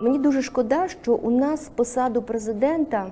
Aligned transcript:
мені 0.00 0.18
дуже 0.18 0.42
шкода, 0.42 0.88
що 0.88 1.14
у 1.14 1.30
нас 1.30 1.70
посаду 1.74 2.22
президента. 2.22 3.06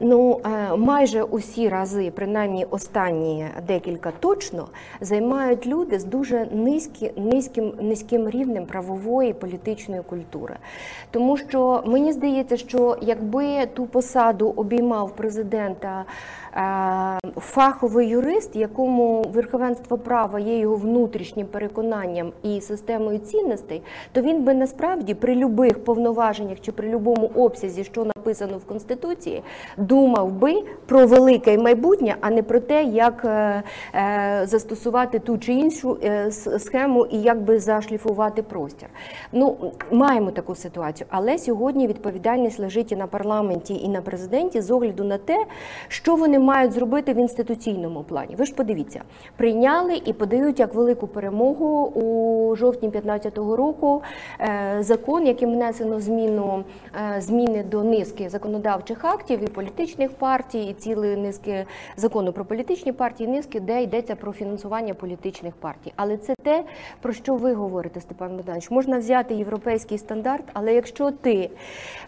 Ну, 0.00 0.40
е, 0.44 0.76
майже 0.76 1.22
усі 1.22 1.68
рази, 1.68 2.12
принаймні 2.14 2.66
останні 2.70 3.46
декілька 3.66 4.12
точно, 4.20 4.68
займають 5.00 5.66
люди 5.66 5.98
з 5.98 6.04
дуже 6.04 6.46
низькі, 6.52 7.12
низьким 7.16 7.72
низьким 7.80 8.30
рівнем 8.30 8.66
правової 8.66 9.32
політичної 9.32 10.02
культури. 10.02 10.56
Тому 11.10 11.36
що 11.36 11.82
мені 11.86 12.12
здається, 12.12 12.56
що 12.56 12.96
якби 13.00 13.66
ту 13.66 13.86
посаду 13.86 14.52
обіймав 14.56 15.16
президента. 15.16 16.04
Е, 16.56 17.18
фаховий 17.36 18.08
юрист, 18.08 18.56
якому 18.56 19.22
верховенство 19.22 19.98
права 19.98 20.40
є 20.40 20.58
його 20.58 20.76
внутрішнім 20.76 21.46
переконанням 21.46 22.32
і 22.42 22.60
системою 22.60 23.18
цінностей, 23.18 23.82
то 24.12 24.20
він 24.20 24.44
би 24.44 24.54
насправді 24.54 25.14
при 25.14 25.34
любих 25.34 25.84
повноваженнях 25.84 26.60
чи 26.60 26.72
при 26.72 26.88
любому 26.88 27.30
обсязі, 27.34 27.84
що 27.84 28.06
написано 28.26 28.58
в 28.58 28.64
конституції, 28.64 29.42
думав 29.76 30.32
би 30.32 30.62
про 30.86 31.06
велике 31.06 31.58
майбутнє, 31.58 32.16
а 32.20 32.30
не 32.30 32.42
про 32.42 32.60
те, 32.60 32.84
як 32.84 33.24
е, 33.24 33.62
е, 33.94 34.42
застосувати 34.46 35.18
ту 35.18 35.38
чи 35.38 35.52
іншу 35.52 35.98
схему 36.58 37.06
і 37.06 37.18
як 37.18 37.40
би 37.40 37.58
зашліфувати 37.58 38.42
простір. 38.42 38.88
Ну 39.32 39.72
маємо 39.90 40.30
таку 40.30 40.54
ситуацію, 40.54 41.06
але 41.10 41.38
сьогодні 41.38 41.86
відповідальність 41.86 42.58
лежить 42.58 42.92
і 42.92 42.96
на 42.96 43.06
парламенті, 43.06 43.74
і 43.74 43.88
на 43.88 44.00
президенті 44.00 44.60
з 44.60 44.70
огляду 44.70 45.04
на 45.04 45.18
те, 45.18 45.44
що 45.88 46.16
вони 46.16 46.38
мають 46.38 46.72
зробити 46.72 47.12
в 47.12 47.16
інституційному 47.16 48.02
плані. 48.02 48.34
Ви 48.38 48.46
ж 48.46 48.54
подивіться, 48.54 49.02
прийняли 49.36 50.00
і 50.04 50.12
подають 50.12 50.60
як 50.60 50.74
велику 50.74 51.06
перемогу 51.06 51.84
у 51.86 52.56
жовтні 52.56 52.88
2015 52.88 53.38
року 53.38 54.02
е, 54.40 54.76
закон, 54.80 55.26
яким 55.26 55.52
внесено 55.52 56.00
зміну 56.00 56.64
е, 57.16 57.20
зміни 57.20 57.62
до 57.62 57.82
низки 57.84 58.15
законодавчих 58.28 59.04
актів 59.04 59.44
і 59.44 59.46
політичних 59.46 60.10
партій, 60.10 60.64
і 60.64 60.72
цілої 60.72 61.16
низки 61.16 61.66
закону 61.96 62.32
про 62.32 62.44
політичні 62.44 62.92
партії, 62.92 63.28
низки, 63.28 63.60
де 63.60 63.82
йдеться 63.82 64.16
про 64.16 64.32
фінансування 64.32 64.94
політичних 64.94 65.54
партій. 65.54 65.92
Але 65.96 66.16
це 66.16 66.34
те, 66.42 66.64
про 67.00 67.12
що 67.12 67.34
ви 67.34 67.52
говорите, 67.52 68.00
Степан 68.00 68.36
Богданович. 68.36 68.70
Можна 68.70 68.98
взяти 68.98 69.34
європейський 69.34 69.98
стандарт, 69.98 70.44
але 70.52 70.74
якщо 70.74 71.10
ти 71.10 71.50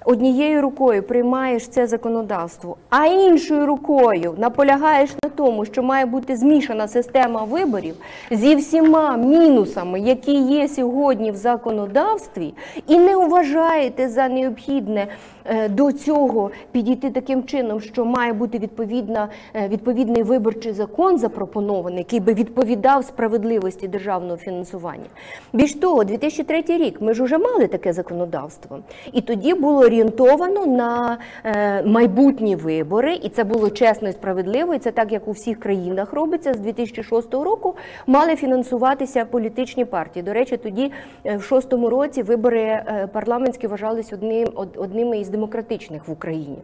однією 0.04 0.62
рукою 0.62 1.02
приймаєш 1.02 1.68
це 1.68 1.86
законодавство, 1.86 2.76
а 2.90 3.06
іншою 3.06 3.66
рукою 3.66 4.34
наполягаєш 4.38 5.10
на 5.24 5.27
тому, 5.38 5.64
що 5.64 5.82
має 5.82 6.06
бути 6.06 6.36
змішана 6.36 6.88
система 6.88 7.44
виборів 7.44 7.94
зі 8.30 8.56
всіма 8.56 9.16
мінусами, 9.16 10.00
які 10.00 10.32
є 10.32 10.68
сьогодні 10.68 11.30
в 11.30 11.36
законодавстві, 11.36 12.54
і 12.86 12.98
не 12.98 13.16
вважаєте 13.16 14.08
за 14.08 14.28
необхідне 14.28 15.06
Е, 15.48 15.68
до 15.68 15.92
цього 15.92 16.50
підійти 16.72 17.10
таким 17.10 17.44
чином, 17.44 17.80
що 17.80 18.04
має 18.04 18.32
бути 18.32 18.58
відповідна 18.58 19.28
е, 19.54 19.68
відповідний 19.68 20.22
виборчий 20.22 20.72
закон 20.72 21.18
запропонований, 21.18 21.98
який 21.98 22.20
би 22.20 22.34
відповідав 22.34 23.04
справедливості 23.04 23.88
державного 23.88 24.36
фінансування. 24.36 25.06
Більш 25.52 25.74
того, 25.74 26.04
2003 26.04 26.62
рік 26.68 27.00
ми 27.00 27.14
ж 27.14 27.22
вже 27.22 27.38
мали 27.38 27.66
таке 27.66 27.92
законодавство, 27.92 28.78
і 29.12 29.20
тоді 29.20 29.54
було 29.54 29.80
орієнтовано 29.80 30.66
на 30.66 31.18
е, 31.44 31.82
майбутні 31.82 32.56
вибори, 32.56 33.14
і 33.14 33.28
це 33.28 33.44
було 33.44 33.70
чесно 33.70 34.08
і 34.08 34.12
справедливо. 34.12 34.74
І 34.74 34.78
це 34.78 34.90
так 34.90 35.12
як 35.12 35.27
у 35.28 35.32
всіх 35.32 35.60
країнах 35.60 36.12
робиться 36.12 36.54
з 36.54 36.60
2006 36.60 37.34
року. 37.34 37.74
Мали 38.06 38.36
фінансуватися 38.36 39.24
політичні 39.24 39.84
партії. 39.84 40.22
До 40.22 40.32
речі, 40.32 40.56
тоді 40.56 40.92
в 41.24 41.42
шостому 41.42 41.90
році 41.90 42.22
вибори 42.22 42.82
парламентські 43.12 43.66
вважались 43.66 44.12
одним 44.12 44.48
одними 44.76 45.18
із 45.18 45.28
демократичних 45.28 46.08
в 46.08 46.12
Україні. 46.12 46.58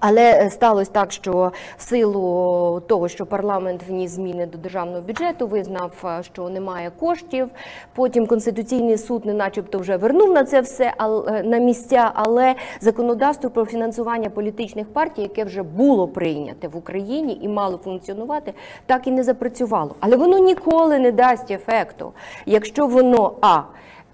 Але 0.00 0.22
е, 0.22 0.50
сталося 0.50 0.90
так, 0.90 1.12
що 1.12 1.52
силу 1.78 2.80
того, 2.86 3.08
що 3.08 3.26
парламент 3.26 3.82
вніс 3.88 4.10
зміни 4.10 4.46
до 4.46 4.58
державного 4.58 5.00
бюджету, 5.00 5.46
визнав, 5.46 5.92
е, 6.04 6.22
що 6.22 6.48
немає 6.48 6.90
коштів. 7.00 7.48
Потім 7.94 8.26
конституційний 8.26 8.98
суд, 8.98 9.26
не 9.26 9.32
начебто, 9.32 9.78
вже 9.78 9.96
вернув 9.96 10.32
на 10.32 10.44
це 10.44 10.60
все 10.60 10.84
е, 10.84 11.42
на 11.42 11.58
місця. 11.58 12.10
Але 12.14 12.54
законодавство 12.80 13.50
про 13.50 13.64
фінансування 13.64 14.30
політичних 14.30 14.92
партій, 14.92 15.22
яке 15.22 15.44
вже 15.44 15.62
було 15.62 16.08
прийняте 16.08 16.68
в 16.68 16.76
Україні 16.76 17.38
і 17.42 17.48
мало 17.48 17.80
функціонувати, 17.84 18.52
так 18.86 19.06
і 19.06 19.10
не 19.10 19.22
запрацювало. 19.22 19.94
Але 20.00 20.16
воно 20.16 20.38
ніколи 20.38 20.98
не 20.98 21.12
дасть 21.12 21.50
ефекту, 21.50 22.12
якщо 22.46 22.86
воно 22.86 23.32
а 23.40 23.62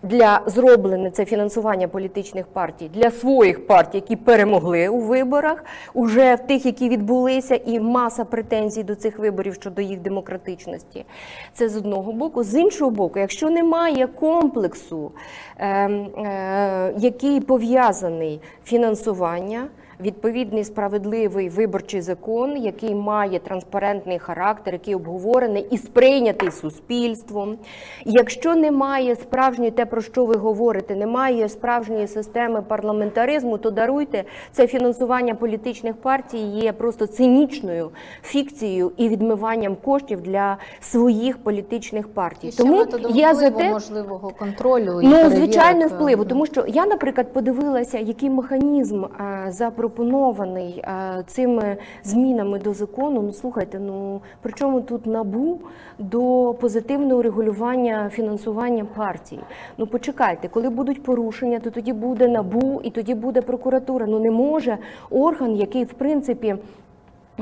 для 0.04 0.40
зроблене 0.46 1.10
це 1.10 1.24
фінансування 1.24 1.88
політичних 1.88 2.46
партій 2.46 2.90
для 2.94 3.10
своїх 3.10 3.66
партій, 3.66 3.96
які 3.96 4.16
перемогли 4.16 4.88
у 4.88 5.00
виборах, 5.00 5.64
уже 5.94 6.34
в 6.34 6.38
тих, 6.46 6.66
які 6.66 6.88
відбулися, 6.88 7.60
і 7.66 7.80
маса 7.80 8.24
претензій 8.24 8.82
до 8.82 8.94
цих 8.94 9.18
виборів 9.18 9.54
щодо 9.54 9.82
їх 9.82 10.00
демократичності. 10.00 11.04
Це 11.52 11.68
з 11.68 11.76
одного 11.76 12.12
боку. 12.12 12.44
З 12.44 12.54
іншого 12.54 12.90
боку, 12.90 13.18
якщо 13.18 13.50
немає 13.50 14.06
комплексу, 14.06 15.12
е, 15.58 15.68
е, 15.68 16.94
який 16.98 17.40
пов'язаний 17.40 18.40
фінансування 18.64 19.66
відповідний 20.00 20.64
справедливий 20.64 21.48
виборчий 21.48 22.00
закон, 22.00 22.56
який 22.56 22.94
має 22.94 23.38
транспарентний 23.38 24.18
характер, 24.18 24.74
який 24.74 24.94
обговорений 24.94 25.66
і 25.70 25.78
сприйнятий 25.78 26.50
суспільством. 26.50 27.56
Якщо 28.04 28.54
немає 28.54 29.16
справжньої 29.16 29.70
те, 29.70 29.86
про 29.86 30.02
що 30.02 30.24
ви 30.24 30.34
говорите, 30.34 30.96
немає 30.96 31.48
справжньої 31.48 32.06
системи 32.06 32.62
парламентаризму, 32.62 33.58
то 33.58 33.70
даруйте 33.70 34.24
це 34.52 34.66
фінансування 34.66 35.34
політичних 35.34 35.96
партій 35.96 36.38
є 36.38 36.72
просто 36.72 37.06
цинічною 37.06 37.90
фікцією 38.22 38.92
і 38.96 39.08
відмиванням 39.08 39.76
коштів 39.76 40.20
для 40.20 40.56
своїх 40.80 41.38
політичних 41.38 42.08
партій. 42.08 42.48
І 42.48 42.50
Тому 42.50 42.86
я 43.10 43.34
за 43.34 43.50
те 43.50 43.70
можливого 43.70 44.30
контролю 44.30 45.00
і 45.00 45.06
ну 45.06 45.30
звичайно 45.30 45.86
впливу, 45.86 46.24
тому 46.24 46.46
що 46.46 46.64
я, 46.68 46.86
наприклад, 46.86 47.32
подивилася, 47.32 47.98
який 47.98 48.30
механізм 48.30 49.04
за 49.48 49.70
запропонований 49.94 50.78
е, 50.84 51.22
цими 51.26 51.76
змінами 52.04 52.58
до 52.58 52.74
закону. 52.74 53.22
Ну 53.22 53.32
слухайте, 53.32 53.78
ну 53.78 54.20
при 54.42 54.52
чому 54.52 54.80
тут 54.80 55.06
набу 55.06 55.60
до 55.98 56.54
позитивного 56.60 57.22
регулювання 57.22 58.10
фінансування 58.12 58.84
партій? 58.84 59.38
Ну 59.78 59.86
почекайте, 59.86 60.48
коли 60.48 60.70
будуть 60.70 61.02
порушення, 61.02 61.60
то 61.60 61.70
тоді 61.70 61.92
буде 61.92 62.28
набу 62.28 62.80
і 62.84 62.90
тоді 62.90 63.14
буде 63.14 63.42
прокуратура. 63.42 64.06
Ну 64.06 64.18
не 64.18 64.30
може 64.30 64.78
орган, 65.10 65.56
який 65.56 65.84
в 65.84 65.92
принципі. 65.92 66.56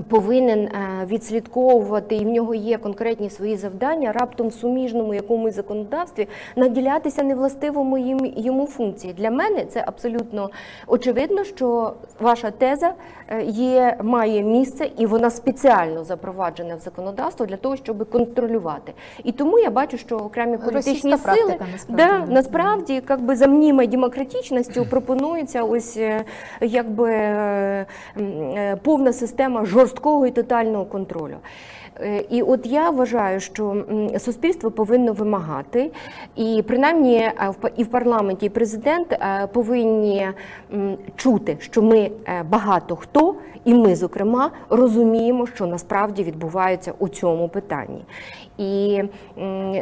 Повинен 0.09 0.59
е, 0.59 1.07
відслідковувати, 1.07 2.17
і 2.17 2.25
в 2.25 2.29
нього 2.29 2.55
є 2.55 2.79
конкретні 2.79 3.31
свої 3.31 3.57
завдання, 3.57 4.13
раптом 4.13 4.49
в 4.49 4.53
суміжному 4.53 5.15
якомусь 5.15 5.55
законодавстві 5.55 6.29
наділятися 6.57 7.23
невластивому 7.23 7.99
їм 7.99 8.33
йому 8.37 8.67
функції. 8.67 9.13
Для 9.13 9.31
мене 9.31 9.65
це 9.65 9.85
абсолютно 9.87 10.51
очевидно, 10.87 11.45
що 11.45 11.93
ваша 12.21 12.51
теза 12.51 12.95
е, 13.29 13.43
є, 13.45 13.97
має 14.03 14.43
місце 14.43 14.91
і 14.99 15.07
вона 15.07 15.31
спеціально 15.31 16.05
запроваджена 16.05 16.77
в 16.77 16.81
законодавство 16.81 17.47
для 17.47 17.57
того, 17.57 17.77
щоб 17.77 18.11
контролювати. 18.11 18.93
І 19.25 19.33
тому 19.33 19.59
я 19.59 19.71
бачу, 19.71 19.99
що 19.99 20.17
окремі 20.17 20.59
політичні 20.59 21.13
Російська 21.13 21.35
сили 21.35 21.57
насправді, 21.73 22.27
да, 22.29 22.35
насправді 22.35 23.03
як 23.09 23.21
би 23.21 23.37
за 23.37 23.47
мнімою 23.47 23.89
демократичністю 23.89 24.87
пропонується 24.91 25.63
ось 25.63 25.97
е, 25.97 26.25
якби 26.61 27.13
повна 28.83 29.13
система 29.13 29.65
жорсткості 29.65 29.82
жорсткого 29.83 30.27
і 30.27 30.31
тотального 30.31 30.85
контролю. 30.85 31.37
Е, 32.01 32.25
і 32.31 32.43
от 32.43 32.67
я 32.67 32.91
вважаю, 32.91 33.41
що 33.41 33.77
суспільство 34.19 34.71
повинно 34.71 35.13
вимагати, 35.13 35.91
і 36.37 36.63
принаймні 36.67 37.17
е, 37.17 37.55
і 37.77 37.83
в 37.83 37.87
парламенті, 37.87 38.47
і 38.47 38.49
президент 38.49 39.13
е, 39.13 39.47
повинні 39.53 40.29
чути, 41.17 41.57
що 41.61 41.83
ми 41.83 42.11
багато 42.49 42.97
хто, 42.97 43.35
і 43.65 43.75
ми, 43.75 43.97
зокрема, 43.97 44.51
розуміємо, 44.71 45.47
що 45.47 45.67
насправді 45.67 46.23
відбувається 46.23 46.93
у 46.99 47.09
цьому 47.09 47.49
питанні. 47.49 48.05
І 48.59 49.03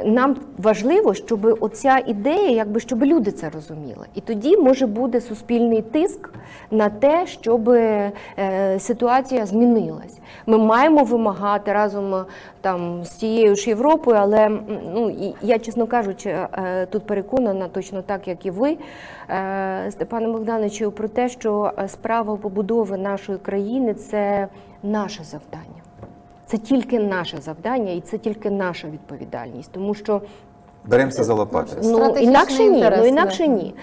нам 0.04 0.36
важливо, 0.58 1.14
щоб 1.14 1.58
оця 1.60 2.02
ідея, 2.06 2.50
якби 2.50 2.80
щоб 2.80 3.04
люди 3.04 3.30
це 3.30 3.50
розуміли. 3.50 4.06
І 4.14 4.20
тоді 4.20 4.56
може 4.56 4.86
буде 4.86 5.20
суспільний 5.20 5.82
тиск 5.82 6.30
на 6.70 6.88
те, 6.88 7.26
щоб 7.26 7.70
ситуація 8.78 9.46
змінилась. 9.46 10.18
Ми 10.46 10.58
маємо 10.58 11.04
вимагати 11.04 11.72
разом 11.72 11.99
там 12.60 13.04
з 13.04 13.10
тією 13.10 13.56
ж 13.56 13.70
Європою, 13.70 14.16
але 14.20 14.48
ну 14.94 15.34
я, 15.42 15.58
чесно 15.58 15.86
кажучи, 15.86 16.30
е, 16.30 16.86
тут 16.86 17.06
переконана 17.06 17.68
точно 17.68 18.02
так, 18.02 18.28
як 18.28 18.46
і 18.46 18.50
ви, 18.50 18.78
е, 19.30 19.86
Степане 19.90 20.28
Богдановичу, 20.28 20.92
про 20.92 21.08
те, 21.08 21.28
що 21.28 21.72
справа 21.88 22.36
побудови 22.36 22.96
нашої 22.96 23.38
країни 23.38 23.94
це 23.94 24.48
наше 24.82 25.24
завдання. 25.24 25.80
Це 26.46 26.58
тільки 26.58 26.98
наше 26.98 27.36
завдання 27.36 27.92
і 27.92 28.00
це 28.00 28.18
тільки 28.18 28.50
наша 28.50 28.88
відповідальність, 28.88 29.72
тому 29.72 29.94
що 29.94 30.22
Беремося 30.84 31.24
за 31.24 31.34
лопати. 31.34 31.76
Ну 31.82 32.16
інакше 32.20 32.64
ні, 32.64 32.76
інтерес, 32.76 33.00
ну 33.00 33.06
інакше 33.06 33.46
да. 33.46 33.52
ні. 33.52 33.74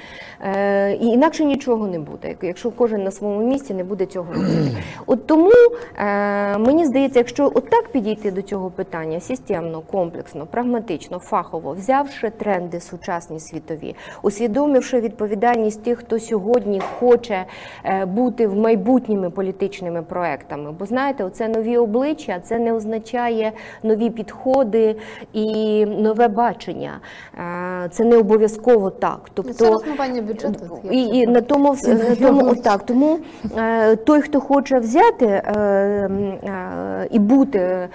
Е, 0.42 0.94
і 0.94 1.06
інакше 1.06 1.46
нічого 1.46 1.88
не 1.88 2.00
буде, 2.00 2.36
якщо 2.42 2.72
кожен 2.72 3.04
на 3.04 3.12
своєму 3.12 3.48
місці 3.48 3.74
не 3.74 3.84
буде 3.84 4.06
цього 4.06 4.34
робити. 4.34 4.78
От 5.06 5.28
тому 5.28 5.52
е, 5.98 6.58
мені 6.58 6.86
здається, 6.86 7.20
якщо 7.20 7.46
отак 7.46 7.88
підійти 7.88 8.32
до 8.32 8.42
цього 8.42 8.70
питання 8.70 9.20
системно, 9.20 9.82
комплексно, 9.82 10.46
прагматично, 10.46 11.20
фахово, 11.20 11.74
взявши 11.74 12.30
тренди 12.30 12.80
сучасні 12.80 13.40
світові, 13.40 13.96
усвідомивши 14.22 15.00
відповідальність 15.00 15.84
тих, 15.84 16.00
хто 16.00 16.20
сьогодні 16.20 16.82
хоче 17.00 17.46
е, 17.84 18.06
бути 18.06 18.48
в 18.48 18.56
майбутніми 18.56 19.30
політичними 19.30 20.02
проектами. 20.02 20.72
Бо 20.80 20.86
знаєте, 20.86 21.24
оце 21.24 21.48
нові 21.48 21.78
обличчя, 21.78 22.40
це 22.40 22.60
не 22.60 22.74
означає 22.74 23.52
нові 23.84 24.10
підходи 24.10 24.96
і 25.34 25.86
нове 25.86 26.28
бачення. 26.28 26.87
Е, 26.94 27.90
Це 27.92 28.06
не 28.06 28.18
обов'язково 28.18 28.90
так. 28.90 29.30
Тобто 29.34 29.54
Це 29.54 29.70
розмивання 29.70 30.22
бюджету. 30.22 30.80
і, 30.92 31.02
і 31.04 31.28
на 31.28 31.42
тому, 31.42 31.76
на 31.88 32.16
тому 32.16 32.52
отак. 32.52 32.86
Тому 32.86 33.20
е, 33.58 33.96
той, 33.96 34.22
хто 34.22 34.40
хоче 34.40 34.80
взяти 34.80 35.26
е, 35.26 37.08
і 37.12 37.20
бути 37.20 37.90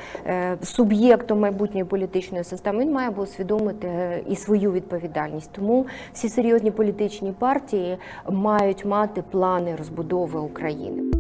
суб'єктом 0.63 1.41
майбутньої 1.41 1.85
політичної 1.85 2.45
системи, 2.45 2.81
він 2.81 2.93
має 2.93 3.11
усвідомити 3.11 3.89
і 4.29 4.37
свою 4.37 4.73
відповідальність. 4.73 5.51
Тому 5.53 5.87
всі 6.13 6.29
серйозні 6.29 6.71
політичні 6.71 7.33
партії 7.39 7.99
мають 8.31 8.85
мати 8.85 9.23
плани 9.31 9.77
розбудови 9.77 10.41
України. 10.41 11.12